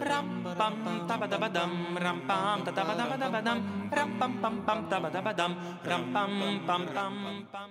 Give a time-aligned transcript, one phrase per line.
[0.00, 3.58] Pam tabadabadam ram pam tabadabadabadam
[3.92, 5.52] ram pam pam pam tabadabadam
[5.84, 6.30] ram pam
[6.66, 7.70] pam pam pam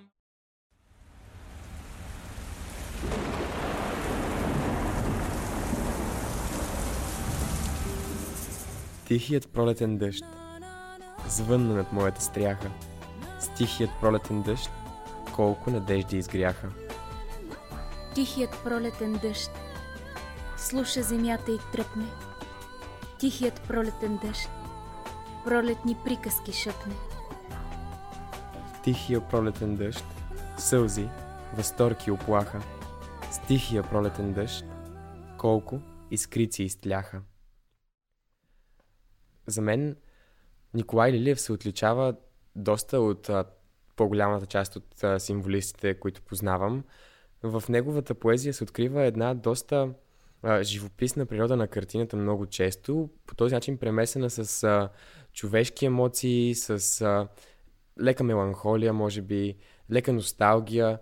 [9.06, 10.26] Тихият пролетен дъжд
[11.28, 12.72] звънна над моята стряха.
[13.40, 14.70] С тихият пролетен дъжд
[15.36, 16.68] колко надежди изгряха.
[18.16, 19.52] Тихият пролетен дъжд
[20.60, 22.06] слуша земята и тръпне.
[23.20, 24.50] Тихият пролетен дъжд
[25.46, 26.94] пролетни приказки шъпне.
[28.84, 30.06] Тихия пролетен дъжд
[30.58, 31.10] сълзи,
[31.56, 32.62] възторг и оплаха.
[33.32, 34.66] С тихия пролетен дъжд
[35.38, 37.22] колко искрици изтляха.
[39.48, 39.96] За мен
[40.74, 42.16] Николай Лилиев се отличава
[42.56, 43.46] доста от а,
[43.96, 46.84] по-голямата част от а, символистите, които познавам.
[47.44, 49.94] В неговата поезия се открива една доста
[50.44, 54.90] а, живописна природа на картината много често, по този начин премесена с а,
[55.34, 57.28] човешки емоции, с а,
[58.02, 59.56] лека меланхолия, може би,
[59.92, 61.00] лека носталгия.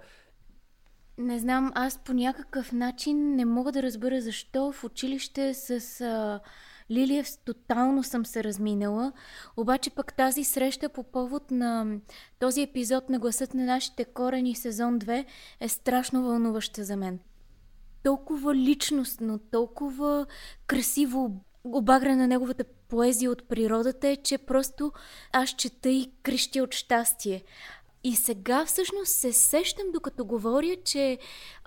[1.18, 6.40] Не знам, аз по някакъв начин не мога да разбера защо в училище с а,
[6.92, 9.12] Лилиев тотално съм се разминала,
[9.58, 12.00] обаче пък тази среща по повод на
[12.40, 15.26] този епизод на гласът на нашите корени сезон 2
[15.60, 17.20] е страшно вълнуваща за мен.
[18.08, 20.26] Толкова личностно, толкова
[20.68, 21.32] красиво
[21.64, 24.92] обагра на неговата поезия от природата е, че просто
[25.34, 27.44] аз чета и крещя от щастие.
[28.04, 31.18] И сега всъщност се сещам, докато говоря, че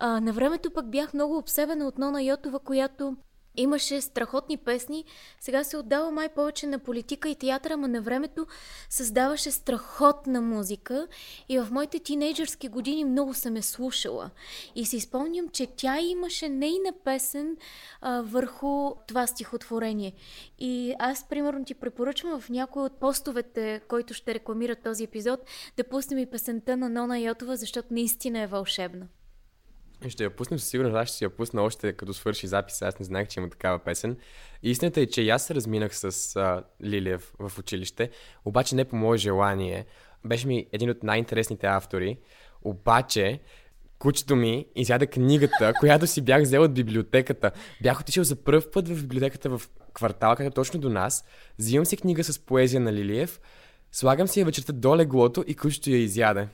[0.01, 3.17] на времето пък бях много обсебена от Нона Йотова, която
[3.57, 5.05] Имаше страхотни песни,
[5.41, 8.47] сега се отдава май повече на политика и театъра, но на времето
[8.91, 11.07] създаваше страхотна музика
[11.49, 14.31] и в моите тинейджърски години много съм я слушала.
[14.75, 17.57] И си спомням, че тя имаше нейна песен
[18.01, 20.13] а, върху това стихотворение.
[20.59, 25.41] И аз, примерно, ти препоръчвам в някой от постовете, който ще рекламира този епизод,
[25.77, 29.07] да пуснем и песента на Нона Йотова, защото наистина е вълшебна.
[30.09, 32.99] Ще я пуснем със сигурност, аз ще си я пусна още като свърши запис, аз
[32.99, 34.17] не знаех, че има такава песен.
[34.63, 38.11] Истината е, че аз се разминах с а, Лилиев в училище,
[38.45, 39.87] обаче не по мое желание.
[40.25, 42.19] Беше ми един от най-интересните автори,
[42.63, 43.41] обаче
[43.99, 47.51] кучето ми изяда книгата, която си бях взел от библиотеката.
[47.83, 49.63] Бях отишъл за първ път в библиотеката в
[49.95, 51.25] квартала, където точно до нас.
[51.59, 53.41] Взимам си книга с поезия на Лилиев,
[53.93, 56.49] слагам си я вечерта до леглото и кучето я изяде.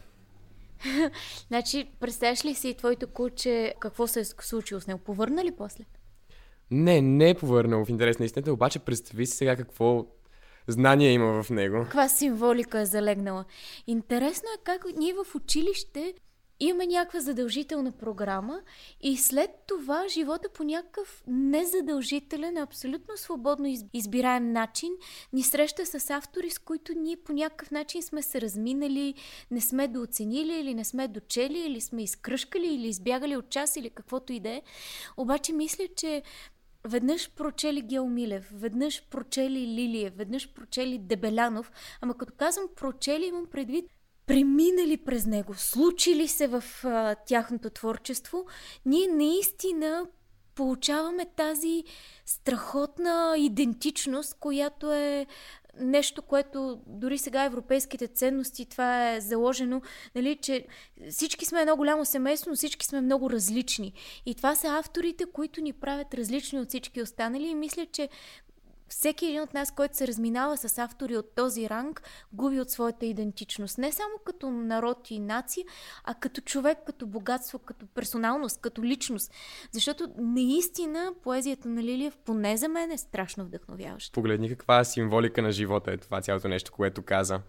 [1.48, 5.00] значи, представяш ли си твоето куче какво се е случило с него?
[5.00, 5.84] Повърна ли после?
[6.70, 10.06] Не, не е повърнал в интерес на истината, обаче представи си сега какво
[10.68, 11.82] знание има в него.
[11.82, 13.44] Каква символика е залегнала.
[13.86, 16.14] Интересно е как ние в училище
[16.60, 18.60] имаме някаква задължителна програма
[19.00, 24.92] и след това живота по някакъв незадължителен, абсолютно свободно избираем начин
[25.32, 29.14] ни среща с автори, с които ние по някакъв начин сме се разминали,
[29.50, 33.90] не сме дооценили или не сме дочели, или сме изкръшкали, или избягали от час, или
[33.90, 34.62] каквото и да е.
[35.16, 36.22] Обаче мисля, че
[36.88, 43.95] веднъж прочели Геомилев, веднъж прочели Лилиев, веднъж прочели Дебелянов, ама като казвам прочели, имам предвид
[44.26, 48.46] преминали през него, случили се в а, тяхното творчество,
[48.86, 50.06] ние наистина
[50.54, 51.84] получаваме тази
[52.26, 55.26] страхотна идентичност, която е
[55.80, 59.82] нещо, което дори сега европейските ценности, това е заложено,
[60.14, 60.66] нали, че
[61.10, 63.92] всички сме едно голямо семейство, но всички сме много различни.
[64.26, 68.08] И това са авторите, които ни правят различни от всички останали и мисля, че
[68.88, 72.02] всеки един от нас, който се разминава с автори от този ранг,
[72.32, 73.78] губи от своята идентичност.
[73.78, 75.64] Не само като народ и нация,
[76.04, 79.32] а като човек, като богатство, като персоналност, като личност.
[79.72, 84.12] Защото наистина поезията на Лилиев, поне за мен, е страшно вдъхновяваща.
[84.12, 87.40] Погледни каква символика на живота е това цялото нещо, което каза.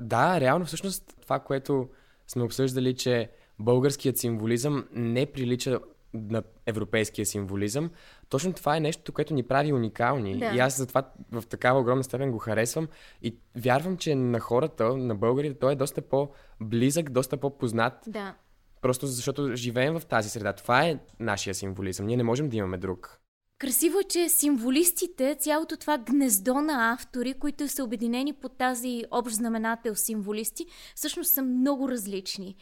[0.00, 1.88] Да, реално всъщност това, което
[2.26, 5.80] сме обсъждали, че българският символизъм не прилича
[6.14, 7.90] на европейския символизъм.
[8.28, 10.38] Точно това е нещо, което ни прави уникални.
[10.38, 10.52] Да.
[10.54, 12.88] И аз затова в такава огромна степен го харесвам.
[13.22, 17.94] И вярвам, че на хората, на българите, той е доста по-близък, доста по-познат.
[18.06, 18.34] Да.
[18.82, 20.52] Просто защото живеем в тази среда.
[20.52, 22.06] Това е нашия символизъм.
[22.06, 23.20] Ние не можем да имаме друг.
[23.58, 29.34] Красиво е, че символистите, цялото това гнездо на автори, които са обединени под тази общ
[29.34, 32.56] знаменател символисти, всъщност са много различни.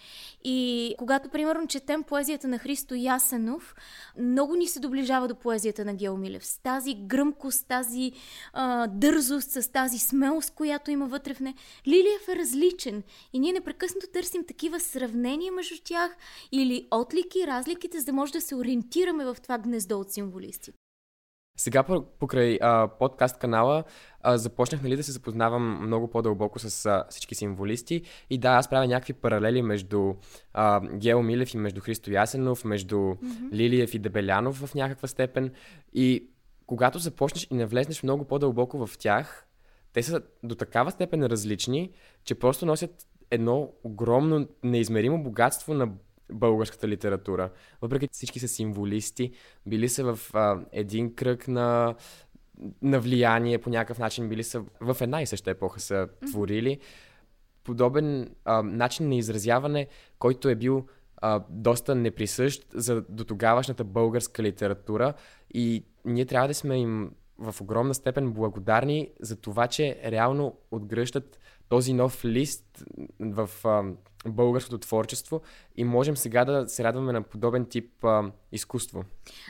[0.45, 3.75] И когато, примерно, четем поезията на Христо Ясенов,
[4.19, 6.47] много ни се доближава до поезията на Геомилев.
[6.47, 8.13] С тази гръмкост, тази
[8.53, 11.55] а, дързост, с тази смелост, която има вътре в не.
[11.87, 13.03] Лилиев е различен
[13.33, 16.17] и ние непрекъснато търсим такива сравнения между тях
[16.53, 20.73] или отлики, разликите, за да може да се ориентираме в това гнездо от символисти.
[21.57, 21.83] Сега
[22.19, 23.85] покрай а, подкаст канала
[24.21, 28.71] а, започнах нали, да се запознавам много по-дълбоко с а, всички символисти и да, аз
[28.71, 30.15] правя някакви паралели между
[30.53, 33.53] а, Гео Милев и между Христо Ясенов, между mm-hmm.
[33.53, 35.53] Лилиев и Дебелянов в някаква степен
[35.93, 36.29] и
[36.67, 39.47] когато започнеш и навлезнеш много по-дълбоко в тях,
[39.93, 41.91] те са до такава степен различни,
[42.25, 45.89] че просто носят едно огромно, неизмеримо богатство на
[46.33, 47.51] българската литература.
[47.83, 49.33] Въпреки всички са символисти,
[49.67, 51.95] били са в а, един кръг на,
[52.83, 56.79] на влияние по някакъв начин, били са в една и съща епоха са творили.
[57.65, 59.87] Подобен а, начин на изразяване,
[60.19, 60.87] който е бил
[61.17, 65.15] а, доста неприсъщ за до тогавашната българска литература
[65.55, 71.39] и ние трябва да сме им в огромна степен благодарни за това, че реално отгръщат
[71.69, 72.85] този нов лист
[73.21, 73.83] в а,
[74.27, 75.43] българското творчество
[75.77, 79.05] и можем сега да се радваме на подобен тип а, изкуство.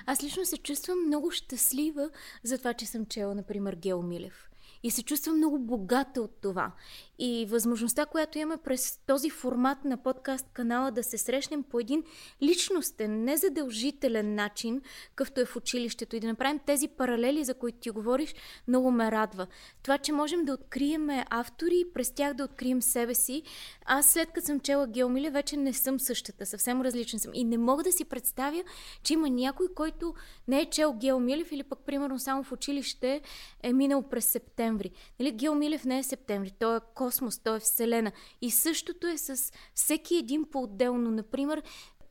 [0.06, 2.10] Аз лично се чувствам много щастлива
[2.42, 4.50] за това, че съм чела, например, Гео Милев
[4.84, 6.72] и се чувствам много богата от това.
[7.18, 12.04] И възможността, която имаме през този формат на подкаст канала да се срещнем по един
[12.42, 17.90] личностен, незадължителен начин, какъвто е в училището и да направим тези паралели, за които ти
[17.90, 18.34] говориш,
[18.68, 19.46] много ме радва.
[19.82, 23.42] Това, че можем да открием автори и през тях да открием себе си.
[23.84, 27.30] Аз след като съм чела Геомиле, вече не съм същата, съвсем различна съм.
[27.34, 28.64] И не мога да си представя,
[29.02, 30.14] че има някой, който
[30.48, 33.20] не е чел Геомилев или пък примерно само в училище
[33.62, 34.73] е минал през септември.
[35.20, 38.12] Нали, Геомилев не е септември, той е космос, той е Вселена.
[38.40, 41.10] И същото е с всеки един по-отделно.
[41.10, 41.62] Например,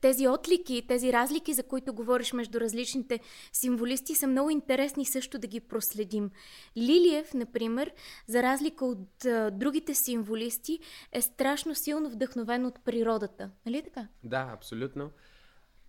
[0.04, 3.20] тези отлики, тези разлики, за които говориш между различните
[3.54, 6.32] символисти, са много интересни също да ги проследим.
[6.78, 7.92] Лилиев, например,
[8.28, 10.80] за разлика от а, другите символисти,
[11.12, 13.50] е страшно силно вдъхновен от природата.
[13.66, 14.08] Нали така?
[14.24, 15.12] Да, абсолютно.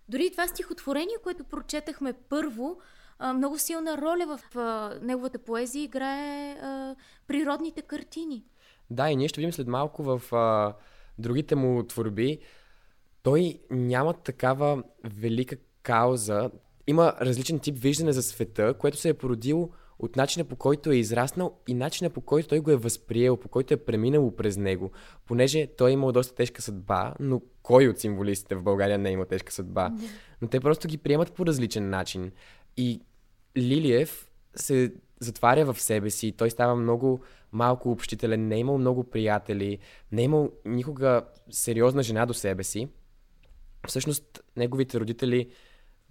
[0.09, 2.77] Дори това стихотворение, което прочетахме първо,
[3.19, 6.95] а, много силна роля в а, неговата поезия играе а,
[7.27, 8.43] природните картини.
[8.89, 10.73] Да, и ние ще видим след малко в а,
[11.17, 12.39] другите му творби.
[13.23, 16.51] Той няма такава велика кауза.
[16.87, 19.69] Има различен тип виждане за света, което се е породило
[19.99, 23.49] от начина по който е израснал и начина по който той го е възприел, по
[23.49, 24.91] който е преминало през него.
[25.25, 29.11] Понеже той е имал доста тежка съдба, но кой от символистите в България не е
[29.11, 29.91] имал тежка съдба?
[30.41, 32.31] Но те просто ги приемат по различен начин.
[32.77, 33.01] И
[33.57, 37.19] Лилиев се затваря в себе си, той става много
[37.51, 39.79] малко общителен, не е имал много приятели,
[40.11, 42.89] не е имал никога сериозна жена до себе си.
[43.87, 45.49] Всъщност, неговите родители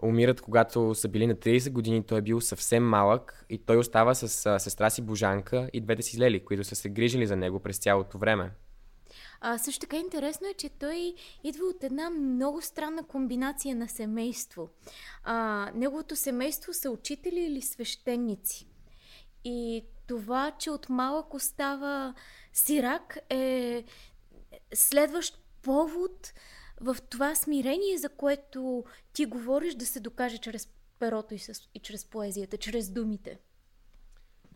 [0.02, 4.14] умират, когато са били на 30 години, той е бил съвсем малък и той остава
[4.14, 7.78] с сестра си Божанка и двете си лели, които са се грижили за него през
[7.78, 8.50] цялото време.
[9.46, 11.14] А, също така интересно е, че той
[11.44, 14.68] идва от една много странна комбинация на семейство.
[15.24, 18.68] А, неговото семейство са учители или свещеници.
[19.44, 22.14] И това, че от малък остава
[22.52, 23.84] сирак е
[24.74, 26.32] следващ повод
[26.80, 30.68] в това смирение, за което ти говориш да се докаже чрез
[30.98, 33.38] перото и, с, и чрез поезията, чрез думите.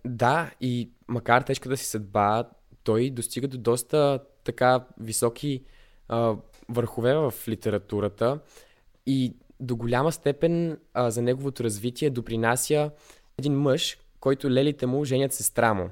[0.05, 2.51] Да, и макар тежка да си съдба,
[2.85, 5.65] той достига до доста така високи
[6.09, 6.37] а,
[6.69, 8.41] върхове в литературата
[9.07, 12.91] и до голяма степен а, за неговото развитие допринася
[13.39, 15.91] един мъж, който лелите му женят сестра му.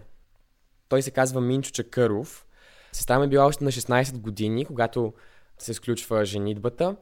[0.88, 2.46] Той се казва Минчо Чакъров.
[2.92, 5.12] Сестра му е била още на 16 години, когато
[5.58, 6.96] се сключва женитбата.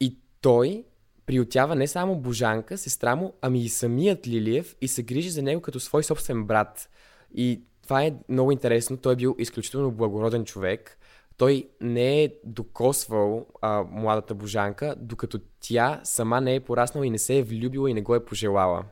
[0.00, 0.84] И той
[1.26, 5.60] приютява не само Божанка, сестра му, ами и самият Лилиев и се грижи за него
[5.60, 6.90] като свой собствен брат.
[7.34, 8.96] И това е много интересно.
[8.96, 10.98] Той е бил изключително благороден човек.
[11.36, 17.18] Той не е докосвал а, младата Божанка, докато тя сама не е пораснала и не
[17.18, 18.84] се е влюбила и не го е пожелала.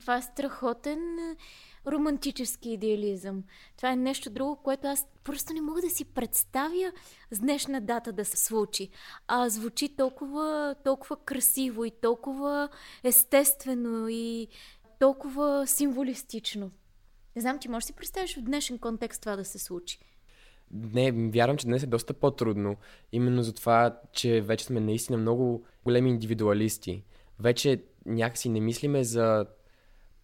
[0.00, 1.36] Това е страхотен е,
[1.90, 3.42] романтически идеализъм.
[3.76, 6.92] Това е нещо друго, което аз просто не мога да си представя
[7.30, 8.90] с днешна дата да се случи.
[9.28, 12.68] А звучи толкова, толкова красиво и толкова
[13.04, 14.48] естествено и
[14.98, 16.70] толкова символистично.
[17.36, 19.98] Не знам, ти можеш да си представиш в днешен контекст това да се случи.
[20.70, 22.76] Не, вярвам, че днес е доста по-трудно.
[23.12, 27.04] Именно за това, че вече сме наистина много големи индивидуалисти.
[27.38, 29.46] Вече някакси не мислиме за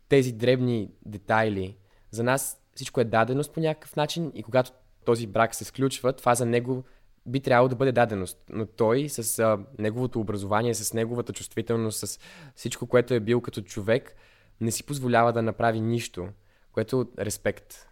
[0.08, 1.76] тези дребни детайли.
[2.10, 4.70] За нас всичко е даденост по някакъв начин и когато
[5.04, 6.84] този брак се сключва, това за него
[7.26, 8.38] би трябвало да бъде даденост.
[8.50, 12.18] Но той с а, неговото образование, с неговата чувствителност, с
[12.54, 14.16] всичко, което е бил като човек,
[14.60, 16.28] не си позволява да направи нищо,
[16.76, 17.88] което е респект.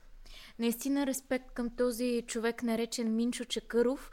[0.58, 4.10] Наистина респект към този човек, наречен Минчо Чакъров.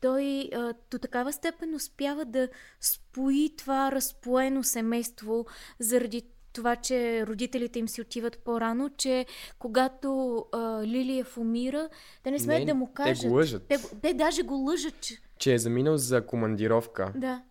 [0.00, 2.48] Той а, до такава степен успява да
[2.80, 5.46] спои това разпоено семейство
[5.78, 9.26] заради това, че родителите им си отиват по-рано, че
[9.58, 11.88] когато а, Лилиев умира,
[12.22, 13.30] те не смеят Не, да му те кажат.
[13.30, 13.66] го лъжат.
[13.68, 15.18] Те, те даже го лъжат, че...
[15.38, 17.12] Че е заминал за командировка.
[17.16, 17.42] Да.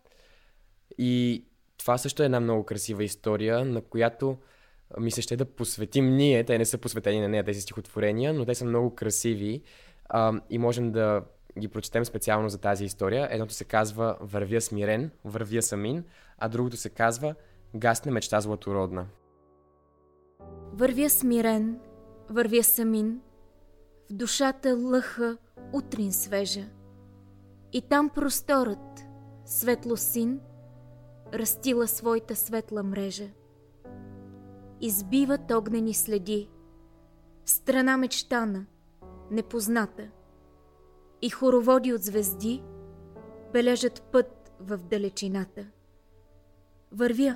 [0.97, 1.45] И
[1.77, 4.37] това също е една много красива история, на която
[4.99, 6.43] ми се ще да посветим ние.
[6.43, 9.61] Те не са посветени на нея тези стихотворения, но те са много красиви
[10.09, 11.21] а, и можем да
[11.59, 13.27] ги прочетем специално за тази история.
[13.31, 16.03] Едното се казва Вървя смирен, вървя самин,
[16.37, 17.35] а другото се казва
[17.75, 19.05] Гасне мечта златородна.
[20.73, 21.79] Вървя смирен,
[22.29, 23.21] вървя самин,
[24.09, 25.37] в душата лъха
[25.73, 26.65] утрин свежа.
[27.73, 29.05] И там просторът,
[29.45, 30.39] светло син,
[31.33, 33.27] растила своята светла мрежа.
[34.81, 36.49] Избиват огнени следи,
[37.45, 38.65] страна мечтана,
[39.31, 40.09] непозната,
[41.21, 42.63] и хороводи от звезди
[43.53, 45.67] бележат път в далечината.
[46.91, 47.35] Вървя,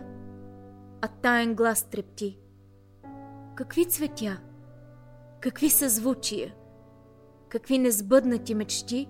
[1.01, 2.39] а таен глас трепти.
[3.55, 4.41] Какви цветя,
[5.39, 6.55] какви съзвучия,
[7.49, 9.09] какви незбъднати мечти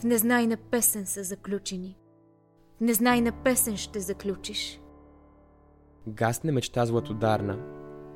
[0.00, 1.98] в незнайна песен са заключени.
[2.76, 4.79] В незнайна песен ще заключиш.
[6.08, 7.58] Гасне мечта златодарна,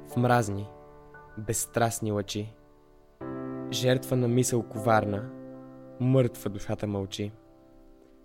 [0.09, 0.69] в мразни,
[1.39, 2.53] безстрастни лъчи.
[3.73, 5.31] Жертва на мисъл коварна,
[6.01, 7.33] мъртва душата мълчи.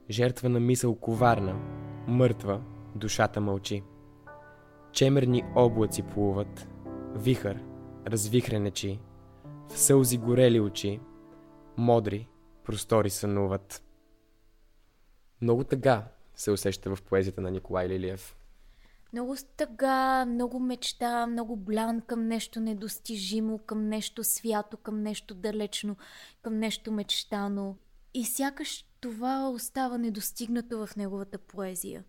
[0.10, 1.56] Жертва на мисъл коварна,
[2.08, 2.62] мъртва
[2.96, 3.84] душата мълчи.
[4.92, 6.68] Чемерни облаци плуват,
[7.16, 7.64] вихър,
[8.08, 9.00] развихренечи,
[9.68, 11.00] в сълзи горели очи,
[11.78, 12.28] модри
[12.64, 13.84] простори сънуват.
[15.42, 18.39] Много тъга се усеща в поезията на Николай Лилиев.
[19.14, 25.98] Много стъга, много мечта, много блян към нещо недостижимо, към нещо свято, към нещо далечно,
[26.42, 27.76] към нещо мечтано.
[28.14, 32.04] И сякаш това остава недостигнато в неговата поезия.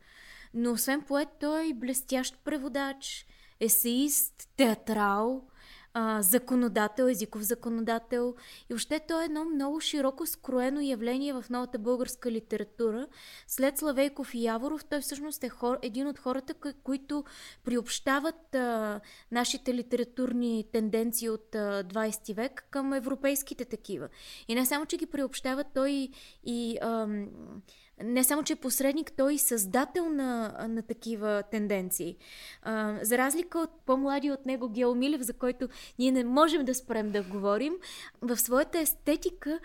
[0.55, 3.27] Но освен поет, той е блестящ преводач,
[3.61, 5.49] есеист, театрал,
[5.95, 8.35] а, законодател, езиков законодател.
[8.71, 13.07] И въобще той е едно много широко скроено явление в новата българска литература.
[13.47, 17.25] След Славейков и Яворов, той всъщност е хор, един от хората, кои- които
[17.65, 19.01] приобщават а,
[19.33, 24.09] нашите литературни тенденции от а, 20 век към европейските такива.
[24.49, 26.13] И не само, че ги приобщава, той и,
[26.45, 27.29] и ам,
[28.05, 32.17] не само, че е посредник, той е създател на, на такива тенденции.
[32.63, 37.11] А, за разлика от по-млади от него Гео за който ние не можем да спрем
[37.11, 37.75] да говорим,
[38.23, 39.61] в своята естетика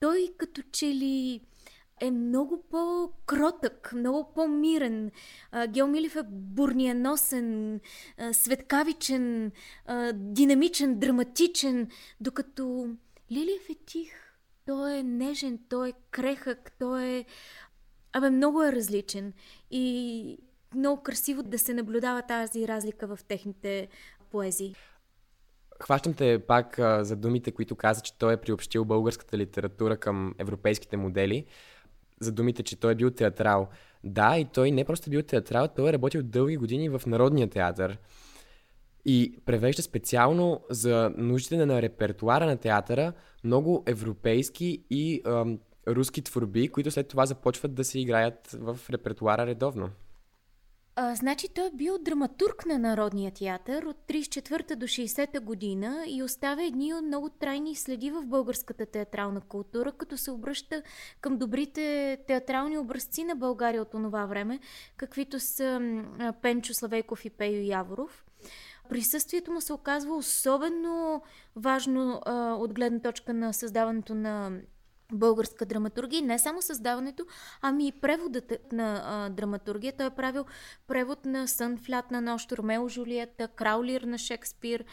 [0.00, 1.40] той като че ли
[2.00, 5.10] е много по-кротък, много по-мирен.
[5.52, 7.80] А, Гео Милев е бурниеносен,
[8.18, 9.52] а, светкавичен,
[10.14, 11.88] динамичен, драматичен,
[12.20, 12.88] докато
[13.32, 14.12] Лилиев е тих.
[14.66, 17.24] Той е нежен, той е крехък, той е...
[18.12, 19.32] Абе, много е различен.
[19.70, 20.38] И
[20.74, 23.88] много красиво да се наблюдава тази разлика в техните
[24.30, 24.74] поезии.
[25.82, 30.34] Хващам те пак а, за думите, които каза, че той е приобщил българската литература към
[30.38, 31.44] европейските модели.
[32.20, 33.68] За думите, че той е бил театрал.
[34.04, 37.50] Да, и той не просто е бил театрал, той е работил дълги години в Народния
[37.50, 37.98] театър.
[39.04, 43.12] И превежда специално за нуждите на репертуара на театъра
[43.44, 49.46] много европейски и ам, руски творби, които след това започват да се играят в репертуара
[49.46, 49.90] редовно.
[50.96, 56.22] А, значи той е бил драматург на Народния театър от 34-та до 60-та година и
[56.22, 60.82] оставя едни от много трайни следи в българската театрална култура, като се обръща
[61.20, 64.60] към добрите театрални образци на България от това време,
[64.96, 65.80] каквито са
[66.42, 68.24] Пенчо Славейков и Пейо Яворов.
[68.88, 71.22] Присъствието му се оказва особено
[71.56, 74.52] важно а, от гледна точка на създаването на
[75.12, 76.22] българска драматургия.
[76.22, 77.26] Не само създаването,
[77.62, 79.92] ами и преводът на а, драматургия.
[79.96, 80.44] Той е правил
[80.86, 84.84] превод на Сън в лятна нощ, Ромео Жулиета, Краулир на Шекспир,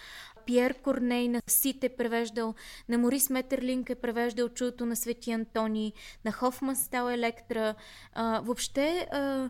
[0.45, 2.55] Пьер Корней на Сит е превеждал,
[2.89, 5.93] на Морис Метерлинг е превеждал Чудото на Свети Антони,
[6.25, 7.75] на Хофман стал Електра.
[8.13, 9.49] А, въобще а,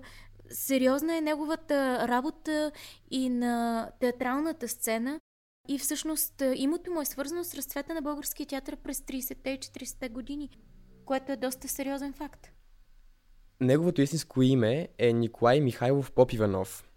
[0.49, 2.71] сериозна е неговата работа
[3.11, 5.19] и на театралната сцена.
[5.67, 9.59] И всъщност а, името му е свързано с разцвета на българския театър през 30-те и
[9.59, 10.49] 40-те години,
[11.05, 12.51] което е доста сериозен факт.
[13.61, 16.89] Неговото истинско име е Николай Михайлов Попиванов.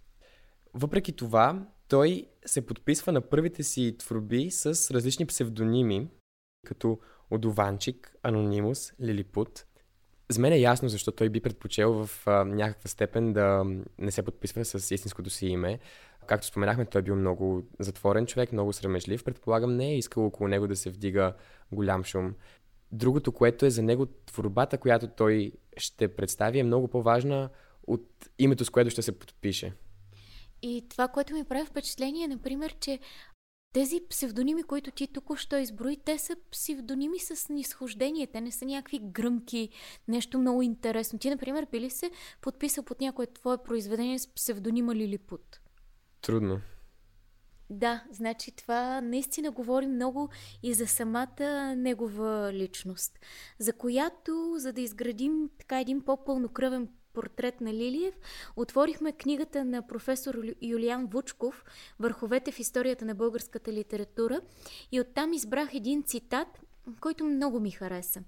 [0.74, 6.08] Въпреки това, той се подписва на първите си творби с различни псевдоними,
[6.66, 6.98] като
[7.30, 9.64] Одованчик, Анонимус, Лилипут.
[10.30, 13.64] За мен е ясно защо той би предпочел в а, някаква степен да
[13.98, 15.78] не се подписва с истинското си име.
[16.30, 19.24] Както споменахме, той е бил много затворен човек, много срамежлив.
[19.24, 21.34] Предполагам, не е искал около него да се вдига
[21.72, 22.34] голям шум.
[22.92, 27.50] Другото, което е за него творбата, която той ще представи, е много по-важна
[27.86, 29.72] от името, с което ще се подпише.
[30.62, 32.98] И това, което ми прави впечатление, например, че
[33.72, 38.26] тези псевдоними, които ти току-що изброи, те са псевдоними с нисхождение.
[38.26, 39.68] Те не са някакви гръмки,
[40.08, 41.18] нещо много интересно.
[41.18, 42.10] Ти, например, би ли се
[42.40, 45.60] подписал под някое твое произведение с псевдонима Лилипут?
[46.22, 46.60] Трудно.
[47.70, 50.28] Да, значи това наистина говори много
[50.62, 53.18] и за самата негова личност,
[53.58, 58.14] за която, за да изградим така един по-пълнокръвен портрет на Лилиев,
[58.56, 61.64] отворихме книгата на професор Юлиан Вучков
[61.98, 64.40] «Върховете в историята на българската литература»
[64.92, 66.60] и оттам избрах един цитат,
[67.00, 68.22] който много ми хареса.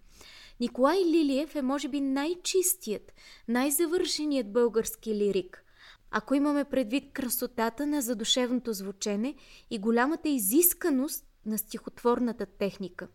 [0.60, 3.12] Николай Лилиев е може би най-чистият,
[3.48, 5.64] най-завършеният български лирик.
[6.14, 9.34] Ако имаме предвид красотата на задушевното звучене
[9.70, 13.08] и голямата изисканост на стихотворната техника.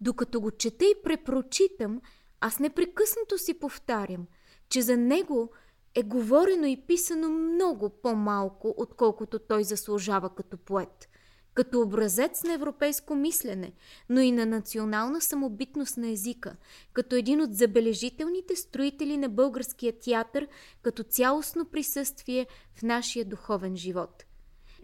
[0.00, 2.00] Докато го чета и препрочитам,
[2.40, 4.26] аз непрекъснато си повтарям–
[4.68, 5.50] че за него
[5.94, 11.08] е говорено и писано много по-малко, отколкото той заслужава като поет,
[11.54, 13.72] като образец на европейско мислене,
[14.08, 16.56] но и на национална самобитност на езика,
[16.92, 20.48] като един от забележителните строители на българския театър,
[20.82, 24.24] като цялостно присъствие в нашия духовен живот.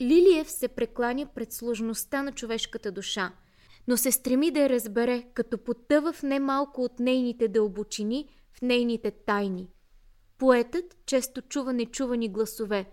[0.00, 3.32] Лилиев се прекланя пред сложността на човешката душа,
[3.88, 9.10] но се стреми да я разбере, като потъва в немалко от нейните дълбочини, в нейните
[9.10, 9.68] тайни–
[10.40, 12.90] Поетът често чува нечувани гласове,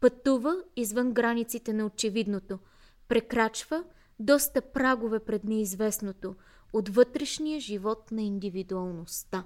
[0.00, 2.58] пътува извън границите на очевидното,
[3.08, 3.84] прекрачва
[4.18, 6.34] доста прагове пред неизвестното
[6.72, 9.44] от вътрешния живот на индивидуалността.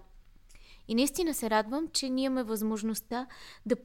[0.89, 3.27] И наистина се радвам, че ние имаме възможността
[3.67, 3.77] да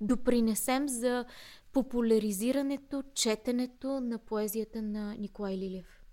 [0.00, 1.24] допринесем за
[1.72, 6.04] популяризирането, четенето на поезията на Николай Лилев.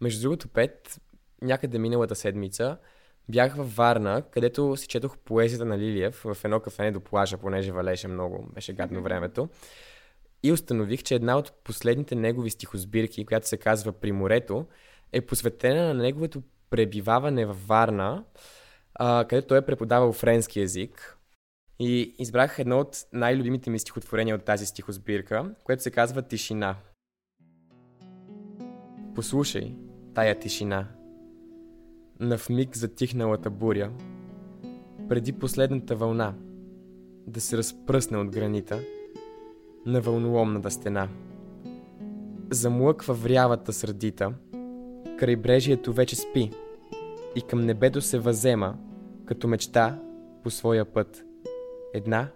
[0.00, 1.00] Между другото, Пет,
[1.42, 2.78] някъде миналата седмица
[3.28, 7.72] Бях във Варна, където си четох поезията на Лилиев в едно кафене до плажа, понеже
[7.72, 9.48] валеше много, беше гадно времето.
[10.42, 14.66] И установих, че една от последните негови стихосбирки, която се казва При морето,
[15.12, 18.24] е посветена на неговото пребиваване във Варна,
[19.00, 21.18] където той е преподавал френски язик.
[21.78, 26.76] И избрах едно от най-любимите ми стихотворения от тази стихосбирка, което се казва Тишина.
[29.14, 29.74] Послушай
[30.14, 30.88] тая тишина–
[32.22, 33.90] на вмиг затихналата буря,
[35.08, 36.34] преди последната вълна
[37.26, 38.80] да се разпръсне от гранита
[39.86, 41.08] на вълноломната стена.
[42.50, 44.34] Замлъква врявата сърдита,
[45.18, 46.50] крайбрежието вече спи
[47.36, 48.78] и към небето се възема,
[49.26, 50.02] като мечта
[50.42, 51.24] по своя път.
[51.94, 52.28] Една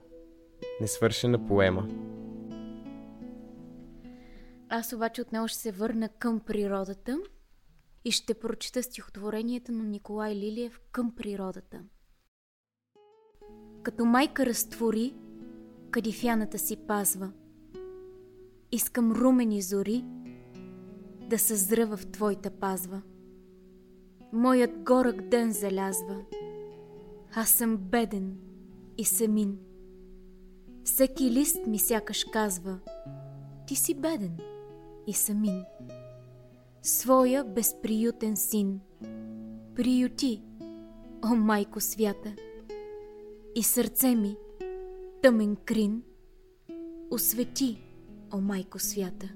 [0.81, 1.89] несвършена поема.
[4.69, 7.19] Аз обаче отново ще се върна към природата–
[8.07, 11.81] и ще прочита стихотворението на Николай Лилиев към природата.
[13.83, 15.15] Като майка разтвори,
[15.97, 17.33] кадифяната си пазва.
[18.73, 20.05] Искам румени зори
[21.31, 23.03] да съзра в твоята пазва.
[24.33, 26.25] Моят горък ден залязва.
[27.35, 28.37] Аз съм беден
[28.99, 29.59] и самин.
[30.85, 32.79] Всеки лист ми сякаш казва
[33.67, 34.37] Ти си беден
[35.07, 35.65] и самин
[36.83, 38.81] своя безприютен син.
[39.75, 40.43] Приюти,
[41.25, 42.35] о майко свята,
[43.55, 44.37] и сърце ми,
[45.23, 46.03] тъмен крин,
[47.11, 47.83] освети,
[48.33, 49.29] о майко свята.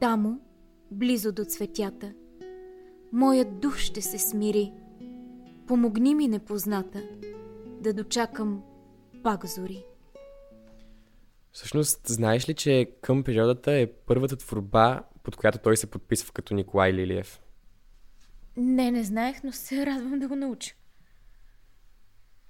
[0.00, 0.40] Тамо,
[0.90, 2.12] близо до цветята,
[3.12, 4.72] моят дух ще се смири.
[5.66, 7.02] Помогни ми непозната,
[7.80, 8.62] да дочакам
[9.22, 9.84] пак зори.
[11.52, 16.54] Всъщност, знаеш ли, че към природата е първата творба, под която той се подписва като
[16.54, 17.40] Николай Лилиев?
[18.56, 20.74] Не, не знаех, но се радвам да го науча.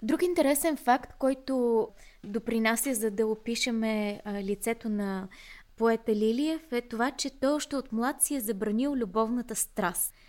[0.03, 1.89] Друг интересен факт, който
[2.25, 5.29] допринася за да опишеме лицето на
[5.77, 10.15] поета Лилиев е това, че той още от млад си е забранил любовната страст–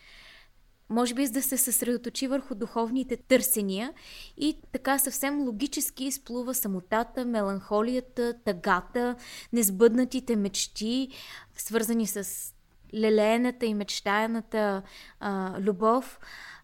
[0.91, 3.93] може би за да се съсредоточи върху духовните търсения
[4.37, 9.15] и така съвсем логически изплува самотата, меланхолията, тъгата,
[9.53, 11.09] несбъднатите мечти,
[11.57, 12.53] свързани с
[12.93, 14.81] лелеената и мечтаяната
[15.19, 16.19] а, любов,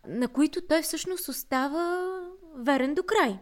[0.08, 2.08] на които той всъщност остава
[2.58, 3.40] верен до край.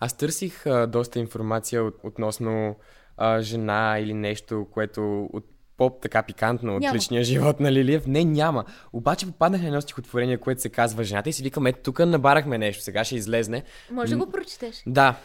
[0.00, 2.76] Аз търсих а, доста информация от, относно
[3.16, 5.44] а, жена или нещо, което от
[5.76, 6.94] по-така пикантно от няма.
[6.94, 8.06] личния живот на Лилиев.
[8.06, 8.64] Не, няма.
[8.92, 12.58] Обаче попаднах на едно стихотворение, което се казва Жената и си викам, ето тук набарахме
[12.58, 13.62] нещо, сега ще излезне.
[13.90, 14.82] Може да го прочетеш?
[14.86, 15.16] Да.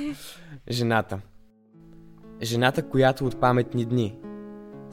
[0.70, 1.20] Жената.
[2.42, 4.18] Жената, която от паметни дни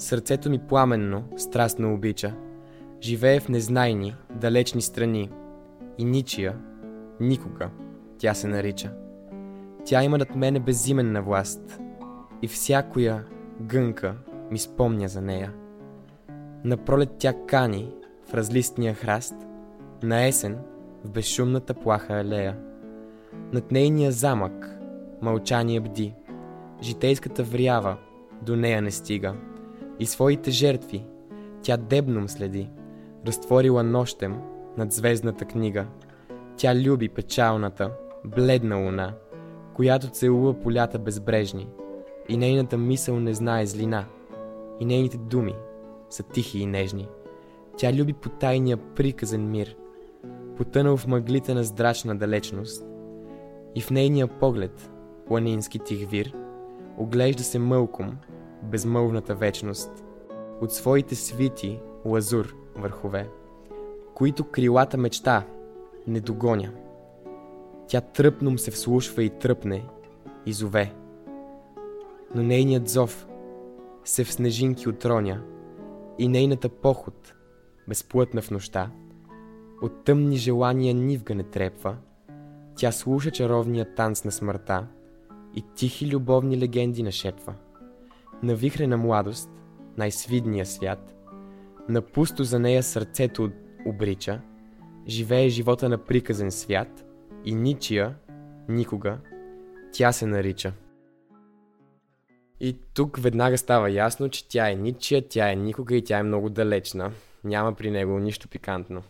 [0.01, 2.33] сърцето ми пламенно, страстно обича,
[3.01, 5.29] живее в незнайни, далечни страни
[5.97, 6.57] и ничия,
[7.19, 7.69] никога
[8.19, 8.91] тя се нарича.
[9.85, 11.79] Тя има над мене безименна власт
[12.41, 13.23] и всякоя
[13.61, 14.15] гънка
[14.51, 15.53] ми спомня за нея.
[16.63, 17.93] На пролет тя кани
[18.29, 19.35] в разлистния храст,
[20.03, 20.57] на есен
[21.03, 22.57] в безшумната плаха алея.
[23.53, 24.79] Над нейния замък
[25.21, 26.15] мълчание бди,
[26.81, 27.97] житейската врява
[28.41, 29.35] до нея не стига
[29.99, 31.05] и своите жертви
[31.61, 32.69] тя дебном следи,
[33.27, 34.37] разтворила нощем
[34.77, 35.85] над звездната книга.
[36.57, 37.91] Тя люби печалната,
[38.25, 39.13] бледна луна,
[39.73, 41.69] която целува полята безбрежни,
[42.29, 44.05] и нейната мисъл не знае злина,
[44.79, 45.55] и нейните думи
[46.09, 47.07] са тихи и нежни.
[47.77, 49.75] Тя люби потайния приказен мир,
[50.57, 52.85] потънал в мъглите на здрачна далечност,
[53.75, 54.91] и в нейния поглед,
[55.27, 56.33] планински тих вир,
[56.97, 58.17] оглежда се мълком
[58.63, 60.03] безмълвната вечност,
[60.61, 63.29] от своите свити лазур върхове,
[64.13, 65.45] които крилата мечта
[66.07, 66.71] не догоня.
[67.89, 69.85] Тя тръпном се вслушва и тръпне,
[70.45, 70.93] и зове.
[72.35, 73.27] Но нейният зов
[74.03, 75.41] се в снежинки отроня
[76.17, 77.33] и нейната поход,
[77.87, 78.91] безплътна в нощта,
[79.81, 81.97] от тъмни желания нивга не трепва,
[82.75, 84.87] тя слуша чаровния танц на смъртта
[85.55, 87.53] и тихи любовни легенди нашепва.
[88.43, 89.49] На вихрена младост,
[89.97, 91.15] най-свидния свят,
[91.89, 93.49] на пусто за нея сърцето
[93.85, 94.41] обрича,
[95.07, 97.05] живее живота на приказен свят
[97.45, 98.15] и ничия,
[98.69, 99.17] никога,
[99.91, 100.73] тя се нарича.
[102.59, 106.23] И тук веднага става ясно, че тя е ничия, тя е никога и тя е
[106.23, 107.11] много далечна.
[107.43, 109.03] Няма при него нищо пикантно.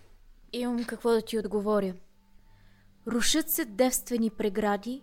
[0.54, 1.94] Имам какво да ти отговоря.
[3.08, 5.02] Рушат се девствени прегради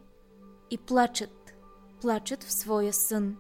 [0.71, 1.55] и плачат,
[2.01, 3.37] плачат в своя сън.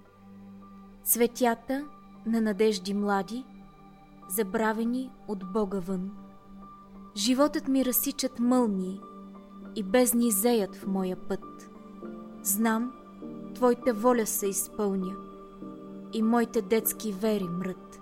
[1.04, 1.88] Цветята
[2.26, 3.44] на надежди млади,
[4.28, 6.10] забравени от Бога вън.
[7.16, 9.00] Животът ми разсичат мълни
[9.76, 11.70] и бездни зеят в моя път.
[12.42, 12.92] Знам,
[13.54, 15.16] Твоята воля се изпълня
[16.12, 18.00] и моите детски вери мрът.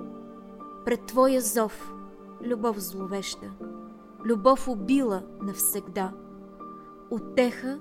[0.84, 1.94] Пред Твоя зов,
[2.44, 3.50] любов зловеща,
[4.24, 6.12] любов убила навсегда,
[7.10, 7.78] отеха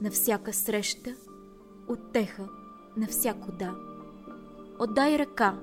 [0.00, 1.14] на всяка среща,
[1.88, 2.48] отеха
[2.96, 3.74] на всяко да.
[4.78, 5.58] Отдай ръка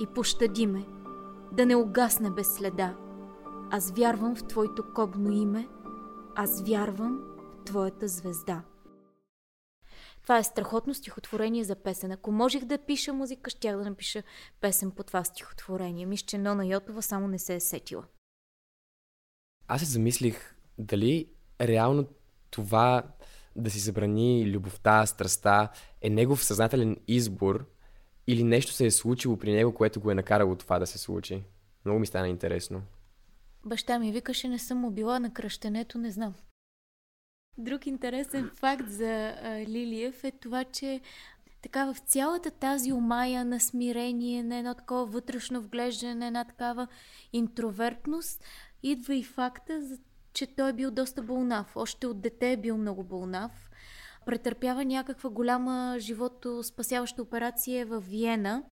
[0.00, 0.86] и пощади ме,
[1.52, 2.94] да не угасне без следа.
[3.70, 5.68] Аз вярвам в Твоето кобно име,
[6.40, 7.20] аз вярвам
[7.60, 8.62] в Твоята звезда.
[10.22, 12.10] Това е страхотно стихотворение за песен.
[12.10, 14.22] Ако можех да пиша музика, щях да напиша
[14.60, 16.06] песен по това стихотворение.
[16.06, 18.04] Мисля, че Нона Йотова само не се е сетила.
[19.68, 21.28] Аз се замислих дали
[21.60, 22.06] реално
[22.50, 23.02] това
[23.56, 25.68] да си забрани любовта, страста
[26.02, 27.66] е негов съзнателен избор
[28.26, 31.44] или нещо се е случило при него, което го е накарало това да се случи.
[31.84, 32.82] Много ми стана интересно.
[33.64, 36.34] Баща ми викаше, не съм му била на кръщенето, не знам.
[37.58, 41.00] Друг интересен факт за а, Лилиев е това, че
[41.62, 46.88] така в цялата тази омая на смирение, на едно такова вътрешно вглеждане, на една такава
[47.32, 48.44] интровертност,
[48.82, 49.80] идва и факта,
[50.32, 51.76] че той е бил доста болнав.
[51.76, 53.70] Още от дете е бил много болнав.
[54.26, 58.62] Претърпява някаква голяма живото спасяваща операция в Виена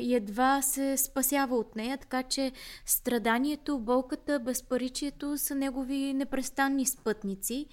[0.00, 2.52] и едва се спасява от нея, така че
[2.86, 7.66] страданието, болката, безпаричието са негови непрестанни спътници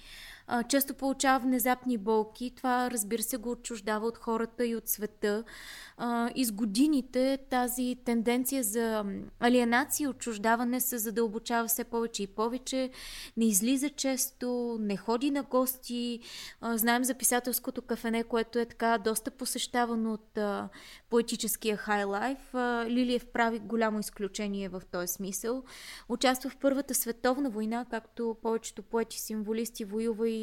[0.68, 2.52] често получава внезапни болки.
[2.56, 5.44] Това, разбира се, го отчуждава от хората и от света.
[5.96, 9.04] А, и с годините тази тенденция за
[9.40, 12.90] алиенация и отчуждаване се задълбочава все повече и повече.
[13.36, 16.20] Не излиза често, не ходи на гости.
[16.62, 20.38] Знаем за писателското кафене, което е така доста посещавано от
[21.10, 22.54] поетическия хайлайф.
[22.86, 25.62] Лилиев прави голямо изключение в този смисъл.
[26.08, 30.33] Участва в Първата световна война, както повечето поети-символисти воюва и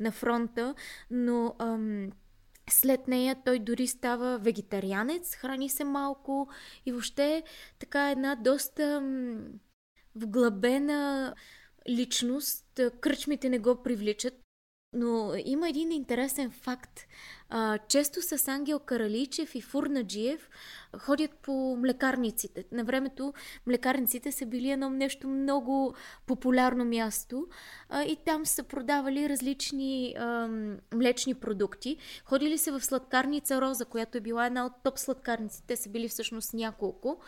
[0.00, 0.74] на фронта,
[1.10, 2.10] но ам,
[2.70, 6.48] след нея той дори става вегетарианец, храни се малко
[6.86, 7.42] и въобще
[7.78, 9.44] така една доста ам,
[10.14, 11.34] вглъбена
[11.88, 12.80] личност.
[13.00, 14.34] Кръчмите не го привличат.
[14.92, 17.00] Но има един интересен факт.
[17.48, 20.50] А, често с Ангел Караличев и Фурнаджиев
[20.98, 22.64] ходят по млекарниците.
[22.72, 23.32] На времето
[23.66, 25.94] млекарниците са били едно нещо много
[26.26, 27.46] популярно място
[27.88, 30.48] а, и там са продавали различни а,
[30.94, 31.96] млечни продукти.
[32.24, 35.66] Ходили се в сладкарница Роза, която е била една от топ сладкарниците.
[35.66, 37.20] Те са били всъщност няколко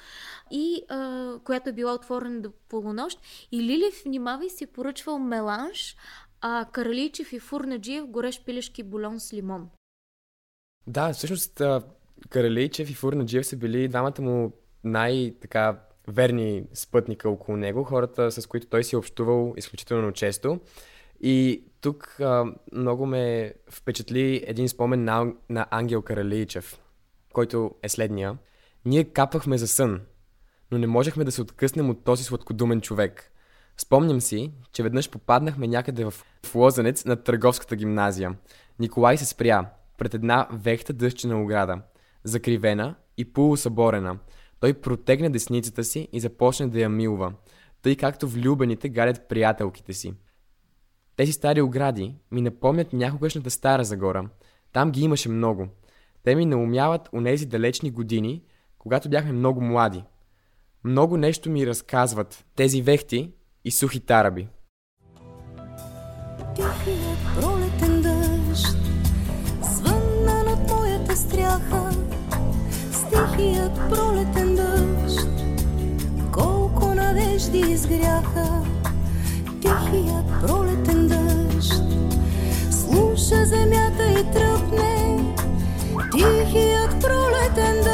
[0.50, 3.20] и а, която е била отворена до полунощ.
[3.52, 5.96] И Лилев, внимавай, си поръчвал меланж,
[6.42, 9.68] а Караличев и Фурнаджиев горещ пилешки бульон с лимон.
[10.86, 11.62] Да, всъщност
[12.28, 14.52] Караличев и Фурнаджиев са били двамата му
[14.84, 20.60] най-така верни спътника около него, хората с които той си е общувал изключително често.
[21.20, 26.80] И тук а, много ме впечатли един спомен на, на Ангел Каралийчев,
[27.32, 28.38] който е следния.
[28.84, 30.00] Ние капвахме за сън,
[30.70, 33.31] но не можехме да се откъснем от този сладкодумен човек.
[33.76, 36.14] Спомням си, че веднъж попаднахме някъде в,
[36.46, 38.36] в Лозенец на търговската гимназия.
[38.78, 41.82] Николай се спря пред една вехта дъщина ограда,
[42.24, 44.18] закривена и полусъборена.
[44.60, 47.32] Той протегна десницата си и започна да я милва,
[47.82, 50.14] тъй както влюбените гадят приятелките си.
[51.16, 54.28] Тези стари огради ми напомнят някогашната стара Загора.
[54.72, 55.68] Там ги имаше много.
[56.24, 58.42] Те ми наумяват нези далечни години,
[58.78, 60.04] когато бяхме много млади.
[60.84, 63.32] Много нещо ми разказват тези вехти
[63.64, 64.48] и сухи тараби.
[66.54, 68.76] Тихият пролетен дъжд
[69.62, 71.90] звънна над моята стряха.
[72.92, 75.28] Стихият пролетен дъжд
[76.32, 78.64] колко надежди изгряха.
[79.60, 81.82] Тихият пролетен дъжд
[82.70, 85.18] слуша земята и тръпне.
[86.12, 87.91] Тихият пролетен дъжд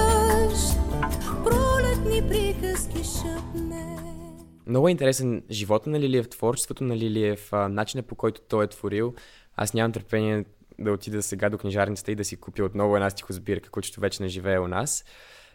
[4.68, 8.68] Много е интересен живота на Лилиев, творчеството на Лилиев, а, начинът по който той е
[8.68, 9.14] творил.
[9.56, 10.44] Аз нямам търпение
[10.78, 14.28] да отида сега до книжарницата и да си купя отново една стихосбирка, която вече не
[14.28, 15.04] живее у нас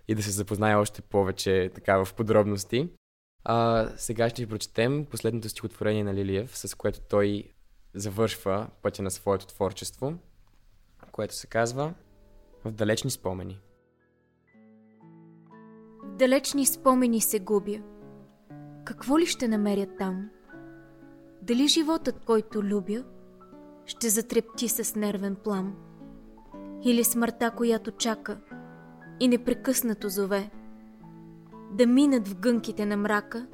[0.08, 2.90] и да се запозная още повече така в подробности.
[3.44, 7.44] А, сега ще ви прочетем последното стихотворение на Лилиев, с което той
[7.94, 10.14] завършва пътя на своето творчество,
[11.12, 11.94] което се казва
[12.66, 13.60] В далечни спомени.
[16.04, 17.93] Далечни спомени се губя.
[18.86, 20.30] Какво ли ще намеря там?
[21.42, 23.04] Дали животът, който любя,
[23.86, 25.76] ще затрепти с нервен плам?
[26.84, 28.38] Или смъртта, която чака
[29.20, 30.52] и непрекъснато зове?
[31.72, 33.48] Да минат в гънките на мрака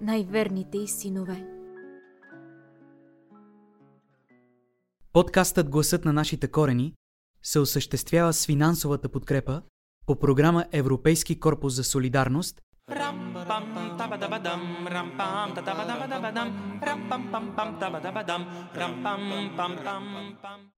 [0.00, 1.46] най-верните й синове.
[5.12, 6.94] Подкастът Гласът на нашите корени
[7.42, 9.62] се осъществява с финансовата подкрепа
[10.06, 13.16] по програма Европейски корпус за солидарност Ram
[13.46, 16.48] pam tabadabadam ram pam tabadabadam
[16.82, 18.42] ram pam pam pam tabadabadam
[18.74, 19.20] ram pam
[19.56, 20.04] pam pam
[20.42, 20.72] pam